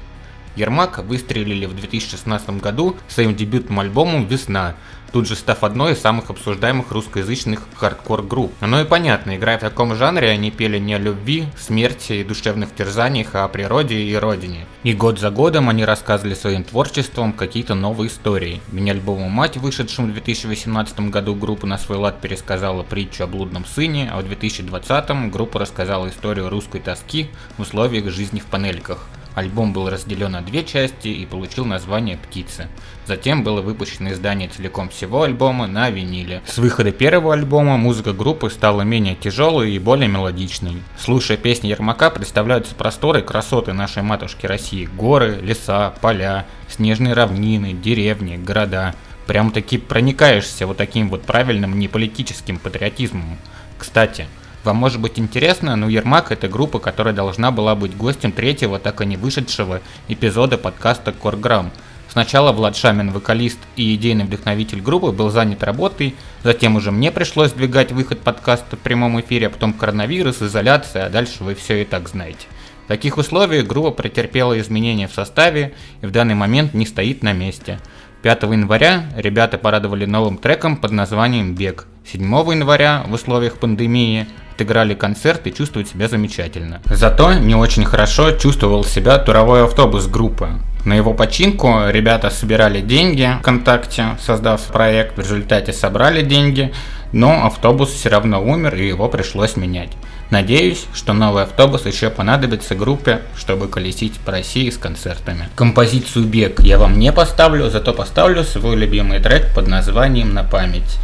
Ермак 0.56 0.98
выстрелили 1.04 1.66
в 1.66 1.74
2016 1.76 2.50
году 2.60 2.96
своим 3.08 3.36
дебютным 3.36 3.80
альбомом 3.80 4.26
«Весна», 4.26 4.74
тут 5.12 5.26
же 5.26 5.36
став 5.36 5.64
одной 5.64 5.92
из 5.92 6.00
самых 6.00 6.30
обсуждаемых 6.30 6.90
русскоязычных 6.90 7.62
хардкор-групп. 7.74 8.52
Оно 8.60 8.80
и 8.80 8.84
понятно, 8.84 9.36
играя 9.36 9.56
в 9.56 9.62
таком 9.62 9.94
жанре, 9.94 10.28
они 10.28 10.50
пели 10.50 10.78
не 10.78 10.94
о 10.94 10.98
любви, 10.98 11.46
смерти 11.58 12.14
и 12.14 12.24
душевных 12.24 12.74
терзаниях, 12.74 13.34
а 13.34 13.44
о 13.44 13.48
природе 13.48 13.96
и 13.96 14.14
родине. 14.14 14.66
И 14.82 14.92
год 14.92 15.18
за 15.18 15.30
годом 15.30 15.68
они 15.68 15.84
рассказывали 15.84 16.34
своим 16.34 16.64
творчеством 16.64 17.32
какие-то 17.32 17.74
новые 17.74 18.08
истории. 18.08 18.60
Мини-альбому 18.72 19.28
«Мать», 19.28 19.56
вышедшем 19.56 20.10
в 20.10 20.12
2018 20.12 21.00
году, 21.10 21.34
группа 21.34 21.66
на 21.66 21.78
свой 21.78 21.98
лад 21.98 22.20
пересказала 22.20 22.82
притчу 22.82 23.24
о 23.24 23.26
блудном 23.26 23.64
сыне, 23.64 24.10
а 24.12 24.20
в 24.20 24.24
2020 24.24 25.30
группа 25.30 25.58
рассказала 25.58 26.08
историю 26.08 26.48
русской 26.48 26.80
тоски 26.80 27.30
в 27.56 27.62
условиях 27.62 28.10
жизни 28.10 28.40
в 28.40 28.46
панельках. 28.46 29.06
Альбом 29.36 29.74
был 29.74 29.90
разделен 29.90 30.32
на 30.32 30.40
две 30.40 30.64
части 30.64 31.08
и 31.08 31.26
получил 31.26 31.66
название 31.66 32.16
«Птицы». 32.16 32.68
Затем 33.04 33.44
было 33.44 33.60
выпущено 33.60 34.12
издание 34.12 34.48
целиком 34.48 34.88
всего 34.88 35.24
альбома 35.24 35.66
на 35.66 35.90
виниле. 35.90 36.40
С 36.46 36.56
выхода 36.56 36.90
первого 36.90 37.34
альбома 37.34 37.76
музыка 37.76 38.14
группы 38.14 38.48
стала 38.48 38.80
менее 38.80 39.14
тяжелой 39.14 39.72
и 39.72 39.78
более 39.78 40.08
мелодичной. 40.08 40.82
Слушая 40.98 41.36
песни 41.36 41.68
Ермака, 41.68 42.08
представляются 42.08 42.74
просторы 42.74 43.20
и 43.20 43.22
красоты 43.22 43.74
нашей 43.74 44.02
матушки 44.02 44.46
России. 44.46 44.88
Горы, 44.96 45.38
леса, 45.42 45.92
поля, 46.00 46.46
снежные 46.68 47.12
равнины, 47.12 47.74
деревни, 47.74 48.38
города. 48.38 48.94
Прям 49.26 49.50
таки 49.50 49.76
проникаешься 49.76 50.66
вот 50.66 50.78
таким 50.78 51.10
вот 51.10 51.24
правильным 51.24 51.78
неполитическим 51.78 52.58
патриотизмом. 52.58 53.36
Кстати, 53.76 54.28
вам 54.66 54.76
может 54.76 55.00
быть 55.00 55.18
интересно, 55.18 55.76
но 55.76 55.88
Ермак 55.88 56.32
это 56.32 56.48
группа, 56.48 56.78
которая 56.78 57.14
должна 57.14 57.50
была 57.50 57.74
быть 57.74 57.96
гостем 57.96 58.32
третьего, 58.32 58.78
так 58.78 59.00
и 59.00 59.06
не 59.06 59.16
вышедшего 59.16 59.80
эпизода 60.08 60.58
подкаста 60.58 61.12
Корграм. 61.12 61.70
Сначала 62.10 62.52
Влад 62.52 62.76
Шамин, 62.76 63.12
вокалист 63.12 63.58
и 63.76 63.94
идейный 63.94 64.24
вдохновитель 64.24 64.80
группы, 64.80 65.12
был 65.12 65.30
занят 65.30 65.62
работой, 65.62 66.14
затем 66.42 66.76
уже 66.76 66.90
мне 66.90 67.12
пришлось 67.12 67.50
сдвигать 67.50 67.92
выход 67.92 68.20
подкаста 68.20 68.76
в 68.76 68.80
прямом 68.80 69.20
эфире, 69.20 69.46
а 69.46 69.50
потом 69.50 69.72
коронавирус, 69.72 70.42
изоляция, 70.42 71.06
а 71.06 71.10
дальше 71.10 71.44
вы 71.44 71.54
все 71.54 71.82
и 71.82 71.84
так 71.84 72.08
знаете. 72.08 72.46
В 72.84 72.88
таких 72.88 73.18
условиях 73.18 73.66
группа 73.66 73.90
претерпела 73.90 74.58
изменения 74.60 75.08
в 75.08 75.12
составе 75.12 75.74
и 76.00 76.06
в 76.06 76.10
данный 76.10 76.34
момент 76.34 76.72
не 76.72 76.86
стоит 76.86 77.22
на 77.22 77.32
месте. 77.32 77.80
5 78.22 78.42
января 78.44 79.04
ребята 79.16 79.58
порадовали 79.58 80.06
новым 80.06 80.38
треком 80.38 80.76
под 80.76 80.92
названием 80.92 81.54
«Бег». 81.54 81.86
7 82.10 82.22
января 82.22 83.04
в 83.06 83.12
условиях 83.12 83.58
пандемии 83.58 84.26
отыграли 84.56 84.94
концерт 84.94 85.46
и 85.46 85.52
чувствуют 85.52 85.88
себя 85.88 86.08
замечательно. 86.08 86.80
Зато 86.86 87.34
не 87.34 87.54
очень 87.54 87.84
хорошо 87.84 88.32
чувствовал 88.32 88.84
себя 88.84 89.18
туровой 89.18 89.64
автобус 89.64 90.06
группы. 90.06 90.48
На 90.86 90.94
его 90.94 91.12
починку 91.12 91.82
ребята 91.88 92.30
собирали 92.30 92.80
деньги 92.80 93.28
ВКонтакте, 93.40 94.16
создав 94.20 94.62
проект, 94.62 95.16
в 95.16 95.20
результате 95.20 95.72
собрали 95.72 96.22
деньги, 96.22 96.72
но 97.12 97.44
автобус 97.44 97.90
все 97.90 98.08
равно 98.08 98.42
умер 98.42 98.76
и 98.76 98.86
его 98.86 99.08
пришлось 99.08 99.56
менять. 99.56 99.90
Надеюсь, 100.30 100.86
что 100.94 101.12
новый 101.12 101.42
автобус 101.42 101.86
еще 101.86 102.08
понадобится 102.08 102.74
группе, 102.74 103.20
чтобы 103.36 103.68
колесить 103.68 104.18
по 104.20 104.32
России 104.32 104.70
с 104.70 104.78
концертами. 104.78 105.48
Композицию 105.54 106.24
«Бег» 106.24 106.60
я 106.60 106.78
вам 106.78 106.98
не 106.98 107.12
поставлю, 107.12 107.68
зато 107.68 107.92
поставлю 107.92 108.42
свой 108.42 108.76
любимый 108.76 109.18
трек 109.20 109.54
под 109.54 109.68
названием 109.68 110.34
«На 110.34 110.44
память». 110.44 110.98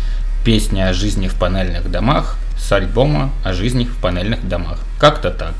Песня 0.45 0.89
о 0.89 0.93
жизни 0.93 1.29
в 1.29 1.35
панельных 1.35 1.89
домах 1.89 2.37
с 2.63 2.71
альбома 2.71 3.33
о 3.45 3.53
жизни 3.53 3.85
в 3.85 3.97
панельных 3.97 4.47
домах. 4.49 4.79
Как-то 5.01 5.31
так. 5.31 5.55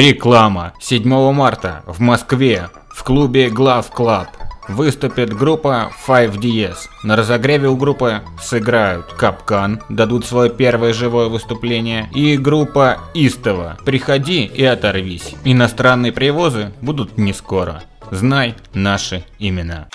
Реклама. 0.00 0.72
7 0.80 1.30
марта 1.30 1.82
в 1.86 2.00
Москве 2.00 2.70
в 2.88 3.04
клубе 3.04 3.50
Глав 3.50 3.90
Клаб 3.90 4.28
выступит 4.66 5.36
группа 5.36 5.92
5diez. 6.08 6.76
На 7.02 7.16
разогреве 7.16 7.68
у 7.68 7.76
группы 7.76 8.22
сыграют 8.40 9.12
Капкан, 9.12 9.82
дадут 9.90 10.24
свое 10.24 10.48
первое 10.48 10.94
живое 10.94 11.28
выступление, 11.28 12.08
и 12.14 12.38
группа 12.38 12.96
Истово. 13.12 13.76
Приходи 13.84 14.46
и 14.46 14.64
оторвись. 14.64 15.34
Иностранные 15.44 16.12
привозы 16.12 16.72
будут 16.80 17.18
не 17.18 17.34
скоро. 17.34 17.82
Знай 18.10 18.54
наши 18.72 19.22
имена. 19.38 19.88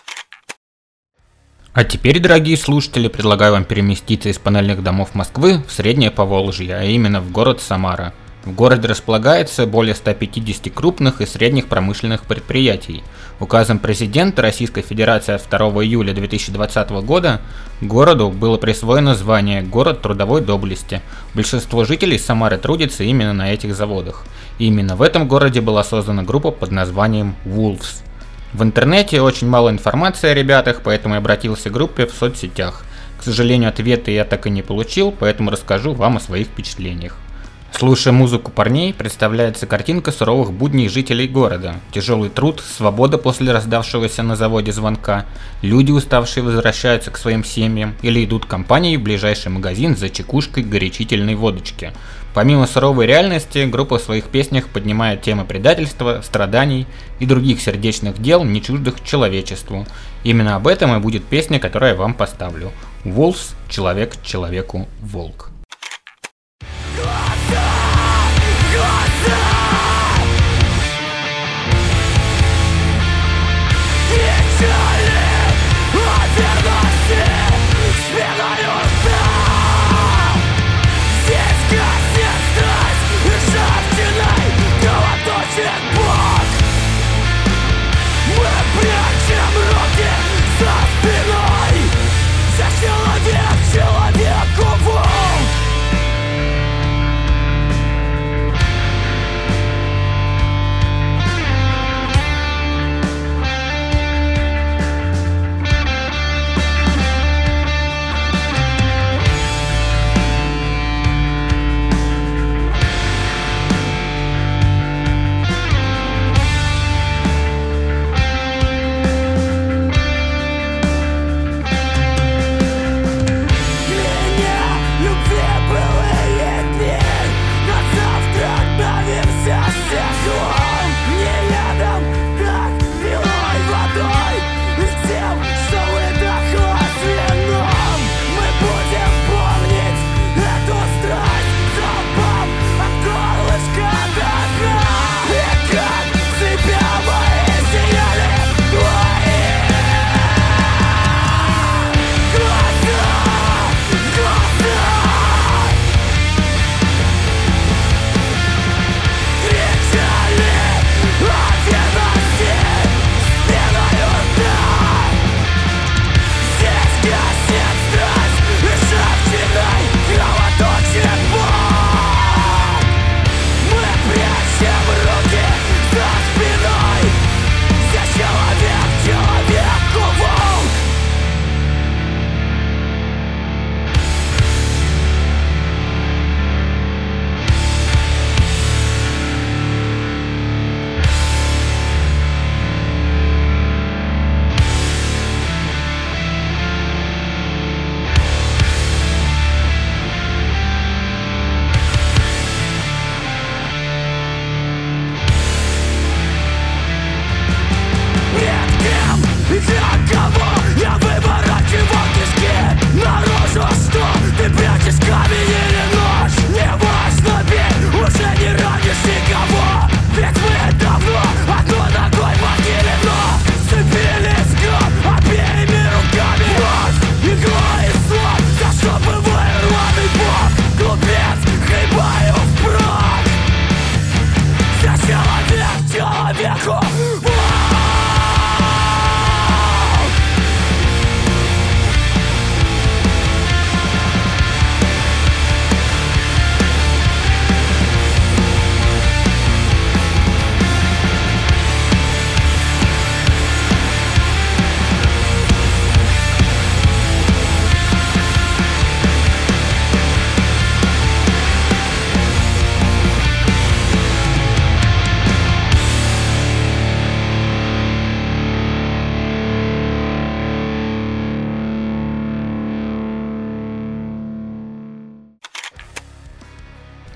А 1.73 1.83
теперь, 1.83 2.19
дорогие 2.19 2.57
слушатели, 2.57 3.07
предлагаю 3.07 3.53
вам 3.53 3.63
переместиться 3.63 4.29
из 4.29 4.37
панельных 4.37 4.83
домов 4.83 5.15
Москвы 5.15 5.63
в 5.67 5.71
Среднее 5.71 6.11
Поволжье, 6.11 6.75
а 6.75 6.83
именно 6.83 7.21
в 7.21 7.31
город 7.31 7.59
Самара– 7.59 8.13
в 8.45 8.53
городе 8.53 8.87
располагается 8.87 9.65
более 9.65 9.95
150 9.95 10.71
крупных 10.71 11.19
и 11.19 11.25
средних 11.25 11.67
промышленных 11.67 12.25
предприятий. 12.25 13.03
Указом 13.39 13.79
президента 13.79 14.43
Российской 14.43 14.83
Федерации 14.83 15.33
от 15.33 15.49
2 15.49 15.83
июля 15.83 16.13
2020 16.13 16.89
года 17.03 17.41
городу 17.81 18.29
было 18.29 18.57
присвоено 18.57 19.15
звание 19.15 19.63
«Город 19.63 20.03
трудовой 20.03 20.41
доблести». 20.41 21.01
Большинство 21.33 21.85
жителей 21.85 22.19
Самары 22.19 22.59
трудятся 22.59 23.03
именно 23.03 23.33
на 23.33 23.51
этих 23.51 23.75
заводах. 23.75 24.25
И 24.59 24.67
именно 24.67 24.95
в 24.95 25.01
этом 25.01 25.27
городе 25.27 25.59
была 25.59 25.83
создана 25.83 26.21
группа 26.21 26.51
под 26.51 26.71
названием 26.71 27.35
Wolves. 27.45 28.03
В 28.53 28.61
интернете 28.61 29.21
очень 29.21 29.49
мало 29.49 29.71
информации 29.71 30.29
о 30.29 30.35
ребятах, 30.35 30.81
поэтому 30.83 31.15
я 31.15 31.19
обратился 31.19 31.69
к 31.69 31.73
группе 31.73 32.05
в 32.05 32.13
соцсетях. 32.13 32.85
К 33.19 33.23
сожалению, 33.23 33.69
ответа 33.69 34.11
я 34.11 34.23
так 34.23 34.45
и 34.45 34.51
не 34.51 34.61
получил, 34.61 35.11
поэтому 35.11 35.49
расскажу 35.49 35.93
вам 35.93 36.17
о 36.17 36.19
своих 36.19 36.47
впечатлениях. 36.47 37.17
Слушая 37.77 38.13
музыку 38.13 38.51
парней, 38.51 38.93
представляется 38.93 39.67
картинка 39.67 40.13
суровых 40.13 40.53
будней 40.53 40.87
жителей 40.87 41.27
города. 41.27 41.75
Тяжелый 41.91 42.29
труд, 42.29 42.61
свобода 42.65 43.17
после 43.17 43.51
раздавшегося 43.51 44.23
на 44.23 44.37
заводе 44.37 44.71
звонка, 44.71 45.25
люди, 45.61 45.91
уставшие, 45.91 46.41
возвращаются 46.41 47.11
к 47.11 47.17
своим 47.17 47.43
семьям 47.43 47.93
или 48.01 48.23
идут 48.23 48.45
компанией 48.45 48.95
в 48.95 49.03
ближайший 49.03 49.49
магазин 49.49 49.97
за 49.97 50.09
чекушкой 50.09 50.63
горячительной 50.63 51.35
водочки. 51.35 51.91
Помимо 52.33 52.65
суровой 52.65 53.07
реальности, 53.07 53.65
группа 53.65 53.99
в 53.99 54.01
своих 54.01 54.29
песнях 54.29 54.69
поднимает 54.69 55.21
темы 55.21 55.43
предательства, 55.43 56.21
страданий 56.23 56.87
и 57.19 57.25
других 57.25 57.59
сердечных 57.59 58.21
дел, 58.21 58.45
не 58.45 58.61
чуждых 58.61 59.03
человечеству. 59.03 59.85
Именно 60.23 60.55
об 60.55 60.67
этом 60.67 60.95
и 60.95 61.01
будет 61.01 61.25
песня, 61.25 61.59
которую 61.59 61.91
я 61.91 61.97
вам 61.97 62.13
поставлю. 62.13 62.71
Wolves– 63.03 63.53
человек 63.69 64.15
человеку 64.23 64.87
волк. 65.01 65.51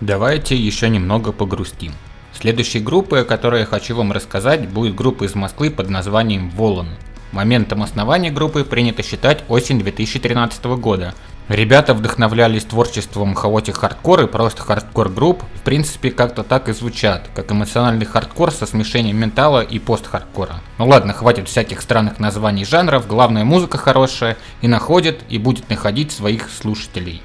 Давайте 0.09 0.55
еще 0.55 0.89
немного 0.89 1.31
погрустим. 1.31 1.93
Следующей 2.33 2.79
группой, 2.79 3.21
о 3.21 3.25
которой 3.25 3.59
я 3.59 3.65
хочу 3.67 3.95
вам 3.95 4.11
рассказать, 4.11 4.67
будет 4.67 4.95
группа 4.95 5.25
из 5.25 5.35
Москвы 5.35 5.69
под 5.69 5.91
названием 5.91 6.49
Волан. 6.49 6.87
Моментом 7.31 7.83
основания 7.83 8.31
группы 8.31 8.63
принято 8.63 9.03
считать 9.03 9.43
осень 9.49 9.77
2013 9.77 10.65
года. 10.81 11.13
Ребята 11.47 11.93
вдохновлялись 11.93 12.65
творчеством 12.65 13.35
chaotic 13.35 13.77
hardcore 13.77 14.21
и 14.21 14.25
просто 14.25 14.63
хардкор 14.63 15.09
групп, 15.09 15.43
в 15.53 15.61
принципе 15.61 16.09
как-то 16.09 16.41
так 16.41 16.69
и 16.69 16.73
звучат, 16.73 17.29
как 17.35 17.51
эмоциональный 17.51 18.07
хардкор 18.07 18.51
со 18.51 18.65
смешением 18.65 19.17
метала 19.17 19.61
и 19.61 19.77
пост-хардкора. 19.77 20.55
Ну 20.79 20.87
ладно, 20.87 21.13
хватит 21.13 21.47
всяких 21.47 21.81
странных 21.81 22.17
названий 22.17 22.65
жанров, 22.65 23.05
главное 23.05 23.43
музыка 23.43 23.77
хорошая 23.77 24.37
и 24.63 24.67
находит 24.67 25.19
и 25.29 25.37
будет 25.37 25.69
находить 25.69 26.11
своих 26.11 26.49
слушателей. 26.49 27.21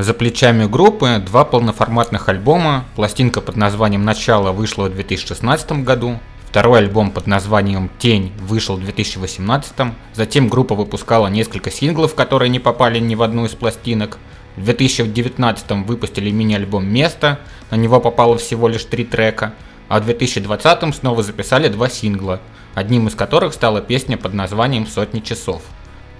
За 0.00 0.14
плечами 0.14 0.64
группы 0.64 1.18
два 1.18 1.44
полноформатных 1.44 2.30
альбома, 2.30 2.86
пластинка 2.96 3.42
под 3.42 3.56
названием 3.56 4.02
«Начало» 4.02 4.50
вышла 4.50 4.86
в 4.86 4.94
2016 4.94 5.72
году, 5.84 6.18
второй 6.48 6.78
альбом 6.78 7.10
под 7.10 7.26
названием 7.26 7.90
«Тень» 7.98 8.32
вышел 8.40 8.76
в 8.76 8.80
2018, 8.80 9.92
затем 10.14 10.48
группа 10.48 10.74
выпускала 10.74 11.26
несколько 11.26 11.70
синглов, 11.70 12.14
которые 12.14 12.48
не 12.48 12.58
попали 12.58 12.98
ни 12.98 13.14
в 13.14 13.20
одну 13.20 13.44
из 13.44 13.50
пластинок, 13.50 14.16
в 14.56 14.64
2019 14.64 15.70
выпустили 15.86 16.30
мини-альбом 16.30 16.86
«Место», 16.86 17.38
на 17.70 17.76
него 17.76 18.00
попало 18.00 18.38
всего 18.38 18.68
лишь 18.68 18.84
три 18.86 19.04
трека, 19.04 19.52
а 19.90 20.00
в 20.00 20.06
2020 20.06 20.94
снова 20.94 21.22
записали 21.22 21.68
два 21.68 21.90
сингла, 21.90 22.40
одним 22.74 23.08
из 23.08 23.14
которых 23.14 23.52
стала 23.52 23.82
песня 23.82 24.16
под 24.16 24.32
названием 24.32 24.86
«Сотни 24.86 25.20
часов». 25.20 25.60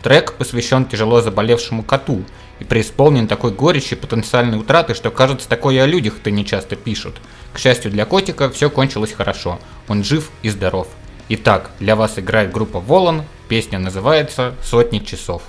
Трек 0.03 0.33
посвящен 0.35 0.87
тяжело 0.87 1.21
заболевшему 1.21 1.83
коту 1.83 2.25
и 2.59 2.65
преисполнен 2.65 3.29
такой 3.29 3.53
горечи 3.53 3.95
и 3.95 3.97
потенциальной 3.97 4.59
утраты, 4.59 4.95
что 4.95 5.11
кажется, 5.11 5.49
такое 5.49 5.83
о 5.83 5.87
людях-то 5.87 6.31
не 6.31 6.45
часто 6.47 6.77
пишут. 6.77 7.17
К 7.53 7.59
счастью 7.59 7.91
для 7.91 8.07
котика, 8.07 8.49
все 8.51 8.71
кончилось 8.71 9.13
хорошо, 9.13 9.59
он 9.89 10.05
жив 10.05 10.31
и 10.43 10.49
здоров. 10.49 10.89
Итак, 11.29 11.71
для 11.79 11.97
вас 11.97 12.19
играет 12.19 12.51
группа 12.51 12.81
Волан, 12.81 13.25
песня 13.49 13.79
называется 13.79 14.55
«Сотни 14.63 14.99
часов». 15.01 15.43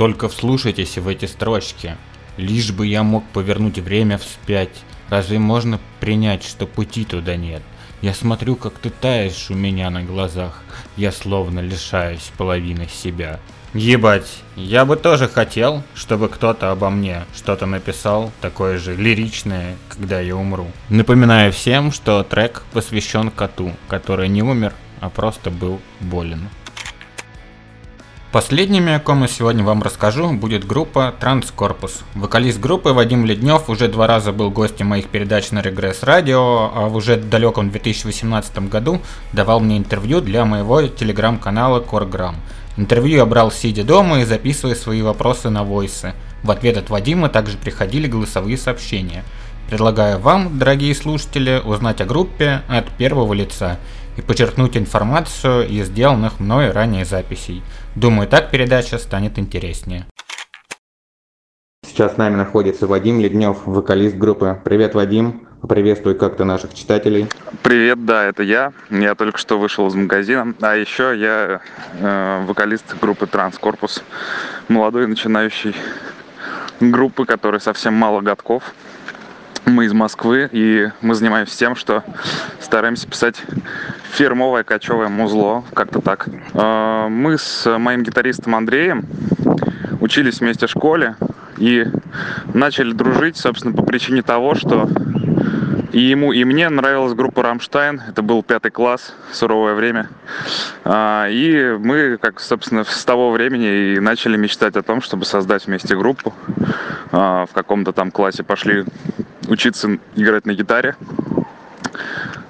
Только 0.00 0.30
вслушайтесь 0.30 0.96
в 0.96 1.08
эти 1.08 1.26
строчки. 1.26 1.94
Лишь 2.38 2.72
бы 2.72 2.86
я 2.86 3.02
мог 3.02 3.22
повернуть 3.34 3.78
время 3.78 4.16
вспять. 4.16 4.70
Разве 5.10 5.38
можно 5.38 5.78
принять, 6.00 6.42
что 6.42 6.66
пути 6.66 7.04
туда 7.04 7.36
нет? 7.36 7.60
Я 8.00 8.14
смотрю, 8.14 8.56
как 8.56 8.78
ты 8.78 8.88
таешь 8.88 9.50
у 9.50 9.54
меня 9.54 9.90
на 9.90 10.02
глазах. 10.02 10.62
Я 10.96 11.12
словно 11.12 11.60
лишаюсь 11.60 12.32
половины 12.38 12.88
себя. 12.88 13.40
Ебать, 13.74 14.38
я 14.56 14.86
бы 14.86 14.96
тоже 14.96 15.28
хотел, 15.28 15.82
чтобы 15.94 16.30
кто-то 16.30 16.70
обо 16.70 16.88
мне 16.88 17.26
что-то 17.36 17.66
написал, 17.66 18.32
такое 18.40 18.78
же 18.78 18.96
лиричное, 18.96 19.76
когда 19.90 20.18
я 20.18 20.34
умру. 20.34 20.68
Напоминаю 20.88 21.52
всем, 21.52 21.92
что 21.92 22.22
трек 22.22 22.62
посвящен 22.72 23.30
коту, 23.30 23.72
который 23.86 24.28
не 24.28 24.42
умер, 24.42 24.72
а 25.00 25.10
просто 25.10 25.50
был 25.50 25.78
болен. 26.00 26.48
Последними, 28.32 28.92
о 28.92 29.00
ком 29.00 29.22
я 29.22 29.26
сегодня 29.26 29.64
вам 29.64 29.82
расскажу, 29.82 30.32
будет 30.32 30.64
группа 30.64 31.12
Транскорпус. 31.18 32.02
Вокалист 32.14 32.60
группы 32.60 32.90
Вадим 32.90 33.26
Леднев 33.26 33.68
уже 33.68 33.88
два 33.88 34.06
раза 34.06 34.30
был 34.30 34.52
гостем 34.52 34.86
моих 34.86 35.08
передач 35.08 35.50
на 35.50 35.60
Регресс 35.62 36.04
Радио, 36.04 36.70
а 36.72 36.88
в 36.88 36.94
уже 36.94 37.16
далеком 37.16 37.70
2018 37.70 38.68
году 38.68 39.00
давал 39.32 39.58
мне 39.58 39.78
интервью 39.78 40.20
для 40.20 40.44
моего 40.44 40.80
телеграм-канала 40.86 41.80
Корграм. 41.80 42.36
Интервью 42.76 43.16
я 43.16 43.26
брал 43.26 43.50
сидя 43.50 43.82
дома 43.82 44.20
и 44.20 44.24
записывая 44.24 44.76
свои 44.76 45.02
вопросы 45.02 45.50
на 45.50 45.64
войсы. 45.64 46.14
В 46.44 46.52
ответ 46.52 46.76
от 46.76 46.88
Вадима 46.88 47.30
также 47.30 47.56
приходили 47.56 48.06
голосовые 48.06 48.58
сообщения. 48.58 49.24
Предлагаю 49.68 50.20
вам, 50.20 50.56
дорогие 50.56 50.94
слушатели, 50.94 51.60
узнать 51.64 52.00
о 52.00 52.04
группе 52.04 52.62
от 52.68 52.88
первого 52.90 53.32
лица– 53.34 53.80
и 54.16 54.22
подчеркнуть 54.22 54.76
информацию 54.76 55.68
из 55.68 55.86
сделанных 55.86 56.40
мной 56.40 56.70
ранее 56.70 57.04
записей. 57.04 57.62
Думаю, 57.94 58.28
так 58.28 58.50
передача 58.50 58.98
станет 58.98 59.38
интереснее. 59.38 60.06
Сейчас 61.86 62.14
с 62.14 62.16
нами 62.16 62.36
находится 62.36 62.86
Вадим 62.86 63.20
Леднев, 63.20 63.66
вокалист 63.66 64.16
группы. 64.16 64.60
Привет, 64.64 64.94
Вадим. 64.94 65.46
Приветствую 65.68 66.16
как-то 66.16 66.44
наших 66.44 66.72
читателей. 66.72 67.26
Привет, 67.62 68.06
да, 68.06 68.24
это 68.24 68.42
я. 68.42 68.72
Я 68.88 69.14
только 69.14 69.36
что 69.36 69.58
вышел 69.58 69.86
из 69.88 69.94
магазина. 69.94 70.54
А 70.62 70.74
еще 70.74 71.14
я 71.14 71.60
э, 71.98 72.44
вокалист 72.46 72.96
группы 73.00 73.26
Транскорпус. 73.26 74.02
Молодой 74.68 75.06
начинающий 75.06 75.74
группы, 76.80 77.26
которой 77.26 77.60
совсем 77.60 77.92
мало 77.92 78.22
годков. 78.22 78.62
Мы 79.66 79.84
из 79.84 79.92
Москвы, 79.92 80.48
и 80.50 80.90
мы 81.00 81.14
занимаемся 81.14 81.56
тем, 81.56 81.76
что 81.76 82.02
стараемся 82.60 83.08
писать 83.08 83.42
фирмовое 84.12 84.64
кочевое 84.64 85.08
музло, 85.08 85.64
как-то 85.74 86.00
так. 86.00 86.28
А, 86.54 87.08
мы 87.08 87.38
с 87.38 87.78
моим 87.78 88.02
гитаристом 88.02 88.54
Андреем 88.54 89.04
учились 90.00 90.40
вместе 90.40 90.66
в 90.66 90.70
школе 90.70 91.16
и 91.58 91.86
начали 92.52 92.92
дружить, 92.92 93.36
собственно, 93.36 93.74
по 93.74 93.82
причине 93.82 94.22
того, 94.22 94.54
что 94.54 94.88
и 95.92 96.00
ему, 96.00 96.32
и 96.32 96.44
мне 96.44 96.68
нравилась 96.68 97.14
группа 97.14 97.42
Рамштайн. 97.42 98.00
Это 98.08 98.22
был 98.22 98.44
пятый 98.44 98.70
класс, 98.70 99.12
суровое 99.32 99.74
время. 99.74 100.08
А, 100.84 101.26
и 101.28 101.76
мы, 101.78 102.16
как, 102.16 102.38
собственно, 102.38 102.84
с 102.84 103.04
того 103.04 103.32
времени 103.32 103.94
и 103.94 104.00
начали 104.00 104.36
мечтать 104.36 104.76
о 104.76 104.82
том, 104.82 105.02
чтобы 105.02 105.24
создать 105.24 105.66
вместе 105.66 105.96
группу. 105.96 106.32
А, 107.10 107.46
в 107.46 107.52
каком-то 107.52 107.92
там 107.92 108.12
классе 108.12 108.44
пошли 108.44 108.84
учиться 109.50 109.98
играть 110.14 110.46
на 110.46 110.54
гитаре. 110.54 110.96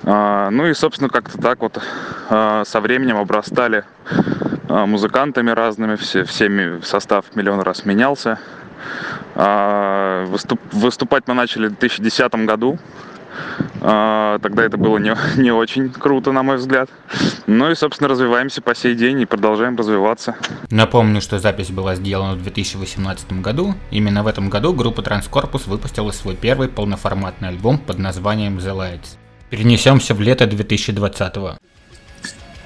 А, 0.05 0.51
ну 0.51 0.67
и, 0.67 0.75
собственно, 0.75 1.09
как-то 1.09 1.39
так 1.39 1.61
вот 1.61 1.83
а, 2.29 2.65
со 2.65 2.81
временем 2.81 3.17
обрастали 3.17 3.85
а, 4.69 4.87
музыкантами 4.87 5.51
разными, 5.51 5.97
все, 5.97 6.25
всеми 6.25 6.81
состав 6.83 7.25
миллион 7.35 7.61
раз 7.61 7.85
менялся. 7.85 8.39
Выступ, 9.35 10.61
выступать 10.73 11.27
мы 11.27 11.35
начали 11.35 11.69
в 11.69 11.79
2010 11.79 12.35
году. 12.47 12.79
Тогда 13.81 14.65
это 14.65 14.77
было 14.77 14.99
не, 14.99 15.17
не 15.41 15.51
очень 15.53 15.91
круто, 15.91 16.33
на 16.33 16.43
мой 16.43 16.57
взгляд. 16.57 16.91
Ну 17.47 17.71
и, 17.71 17.75
собственно, 17.75 18.09
развиваемся 18.09 18.61
по 18.61 18.75
сей 18.75 18.95
день 18.95 19.21
и 19.21 19.27
продолжаем 19.27 19.77
развиваться. 19.77 20.37
Напомню, 20.71 21.21
что 21.21 21.39
запись 21.39 21.71
была 21.71 21.95
сделана 21.95 22.35
в 22.35 22.43
2018 22.43 23.41
году. 23.41 23.75
Именно 23.91 24.23
в 24.23 24.27
этом 24.27 24.51
году 24.51 24.73
группа 24.73 25.03
Транскорпус 25.03 25.67
выпустила 25.67 26.11
свой 26.11 26.37
первый 26.37 26.69
полноформатный 26.69 27.49
альбом 27.49 27.79
под 27.79 27.99
названием 27.99 28.59
The 28.59 28.77
Lights. 28.77 29.17
Перенесемся 29.51 30.15
в 30.15 30.21
лето 30.21 30.47
2020 30.47 31.37
-го. 31.37 31.57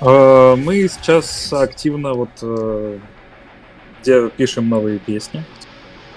Э, 0.01 0.57
мы 0.57 0.89
сейчас 0.89 1.53
активно 1.53 2.13
вот 2.13 2.31
э, 2.43 2.99
пишем 4.37 4.69
новые 4.69 4.99
песни. 4.99 5.43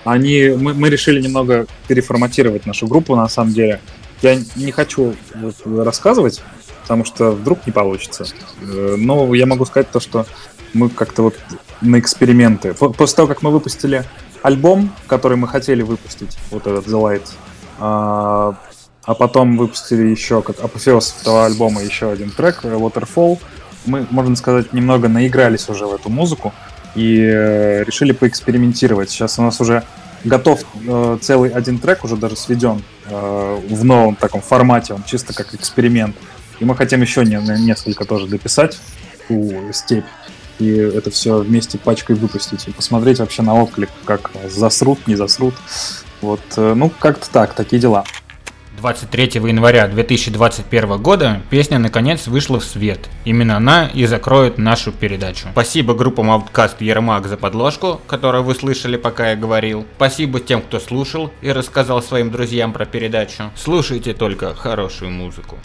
Они, 0.03 0.49
мы, 0.57 0.73
мы 0.73 0.89
решили 0.89 1.21
немного 1.21 1.67
переформатировать 1.87 2.65
нашу 2.65 2.87
группу, 2.87 3.15
на 3.15 3.27
самом 3.29 3.53
деле. 3.53 3.79
Я 4.21 4.39
не 4.55 4.71
хочу 4.71 5.15
рассказывать, 5.65 6.41
потому 6.81 7.05
что 7.05 7.31
вдруг 7.31 7.65
не 7.65 7.71
получится. 7.71 8.25
Э, 8.61 8.95
но 8.97 9.33
я 9.35 9.45
могу 9.45 9.65
сказать 9.65 9.91
то, 9.91 9.99
что 9.99 10.25
мы 10.73 10.89
как-то 10.89 11.23
вот 11.23 11.35
на 11.81 11.99
эксперименты. 11.99 12.73
После 12.73 13.15
того, 13.15 13.27
как 13.27 13.41
мы 13.41 13.51
выпустили 13.51 14.03
альбом, 14.41 14.91
который 15.07 15.37
мы 15.37 15.47
хотели 15.47 15.81
выпустить, 15.81 16.37
вот 16.51 16.65
этот 16.67 16.87
The 16.87 17.01
Light, 17.01 17.27
а, 17.79 18.55
а 19.03 19.13
потом 19.13 19.57
выпустили 19.57 20.07
еще, 20.07 20.41
как 20.41 20.59
апофеоз 20.59 21.17
этого 21.21 21.45
альбома, 21.45 21.83
еще 21.83 22.11
один 22.11 22.31
трек, 22.31 22.61
э, 22.63 22.73
Waterfall. 22.73 23.39
Мы, 23.85 24.05
можно 24.09 24.35
сказать, 24.35 24.73
немного 24.73 25.07
наигрались 25.07 25.69
уже 25.69 25.85
в 25.85 25.93
эту 25.93 26.09
музыку 26.09 26.53
и 26.95 27.21
э, 27.21 27.83
решили 27.83 28.11
поэкспериментировать. 28.11 29.09
Сейчас 29.09 29.39
у 29.39 29.43
нас 29.43 29.61
уже 29.61 29.83
готов 30.23 30.63
э, 30.87 31.17
целый 31.21 31.51
один 31.51 31.79
трек, 31.79 32.03
уже 32.03 32.15
даже 32.15 32.35
сведен 32.35 32.83
э, 33.05 33.59
в 33.69 33.83
новом 33.83 34.15
таком 34.15 34.41
формате, 34.41 34.93
он 34.93 35.03
чисто 35.03 35.33
как 35.33 35.53
эксперимент. 35.53 36.15
И 36.59 36.65
мы 36.65 36.75
хотим 36.75 37.01
еще 37.01 37.23
не, 37.23 37.37
несколько 37.63 38.05
тоже 38.05 38.27
дописать 38.27 38.79
у 39.29 39.71
степь 39.71 40.05
и 40.59 40.69
это 40.69 41.11
все 41.11 41.37
вместе 41.39 41.77
пачкой 41.77 42.15
выпустить 42.15 42.67
и 42.67 42.71
посмотреть 42.71 43.19
вообще 43.19 43.41
на 43.43 43.61
отклик, 43.61 43.89
как 44.05 44.31
засрут, 44.49 45.05
не 45.07 45.15
засрут. 45.15 45.53
Вот, 46.21 46.41
э, 46.55 46.73
ну, 46.73 46.89
как-то 46.89 47.29
так, 47.29 47.53
такие 47.53 47.79
дела. 47.79 48.03
23 48.77 49.41
января 49.47 49.87
2021 49.87 51.01
года 51.01 51.41
песня 51.49 51.79
наконец 51.79 52.27
вышла 52.27 52.59
в 52.59 52.63
свет. 52.63 53.09
Именно 53.25 53.57
она 53.57 53.87
и 53.87 54.05
закроет 54.05 54.59
нашу 54.59 54.91
передачу. 54.91 55.47
Спасибо 55.51 55.95
группам 55.95 56.29
Outcast 56.29 56.75
Ермак 56.79 57.27
за 57.27 57.37
подложку, 57.37 57.99
которую 58.07 58.43
вы 58.43 58.53
слышали, 58.53 58.95
пока 58.97 59.31
я 59.31 59.35
говорил. 59.35 59.85
Спасибо 59.95 60.39
тем, 60.39 60.61
кто 60.61 60.79
слушал 60.79 61.31
и 61.41 61.51
рассказал 61.51 62.03
своим 62.03 62.29
друзьям 62.29 62.71
про 62.71 62.85
передачу. 62.85 63.51
Слушайте 63.55 64.13
только 64.13 64.53
хорошую 64.53 65.11
музыку. 65.11 65.57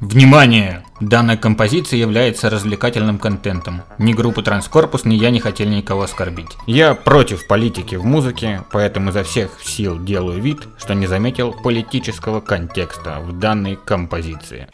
Внимание! 0.00 0.84
Данная 1.00 1.36
композиция 1.36 1.98
является 1.98 2.48
развлекательным 2.50 3.18
контентом. 3.18 3.82
Ни 3.98 4.12
группа 4.12 4.42
Транскорпус, 4.42 5.04
ни 5.04 5.16
я 5.16 5.30
не 5.30 5.40
хотели 5.40 5.70
никого 5.70 6.02
оскорбить. 6.02 6.56
Я 6.68 6.94
против 6.94 7.48
политики 7.48 7.96
в 7.96 8.04
музыке, 8.04 8.62
поэтому 8.70 9.10
изо 9.10 9.24
всех 9.24 9.60
сил 9.60 9.98
делаю 9.98 10.40
вид, 10.40 10.68
что 10.78 10.94
не 10.94 11.08
заметил 11.08 11.52
политического 11.52 12.40
контекста 12.40 13.18
в 13.18 13.40
данной 13.40 13.74
композиции. 13.74 14.68